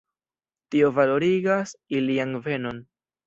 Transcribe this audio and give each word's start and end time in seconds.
Tio 0.75 0.87
valorigas 0.95 1.73
ilian 1.99 2.33
venon. 2.49 2.81